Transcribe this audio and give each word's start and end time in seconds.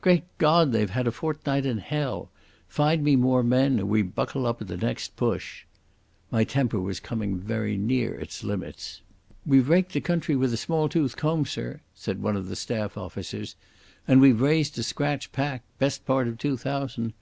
Great 0.00 0.24
God, 0.38 0.72
they've 0.72 0.90
had 0.90 1.06
a 1.06 1.12
fortnight 1.12 1.64
in 1.64 1.78
hell! 1.78 2.28
Find 2.66 3.04
me 3.04 3.14
more 3.14 3.44
men 3.44 3.78
or 3.78 3.86
we 3.86 4.02
buckle 4.02 4.44
up 4.44 4.60
at 4.60 4.66
the 4.66 4.76
next 4.76 5.14
push." 5.14 5.62
My 6.28 6.42
temper 6.42 6.80
was 6.80 6.98
coming 6.98 7.38
very 7.38 7.76
near 7.76 8.14
its 8.16 8.42
limits. 8.42 9.00
"We've 9.46 9.68
raked 9.68 9.92
the 9.92 10.00
country 10.00 10.34
with 10.34 10.52
a 10.52 10.56
small 10.56 10.88
tooth 10.88 11.16
comb, 11.16 11.46
sir," 11.46 11.82
said 11.94 12.20
one 12.20 12.34
of 12.34 12.48
the 12.48 12.56
staff 12.56 12.98
officers. 12.98 13.54
"And 14.08 14.20
we've 14.20 14.40
raised 14.40 14.76
a 14.76 14.82
scratch 14.82 15.30
pack. 15.30 15.62
Best 15.78 16.04
part 16.04 16.26
of 16.26 16.36
two 16.36 16.56
thousand. 16.56 17.12